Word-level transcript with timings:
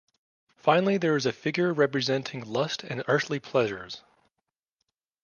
Finally 0.57 0.97
there 0.97 1.15
is 1.15 1.27
a 1.27 1.31
figure 1.31 1.71
representing 1.71 2.43
lust 2.43 2.81
and 2.83 3.03
earthly 3.07 3.39
pleasures. 3.39 4.01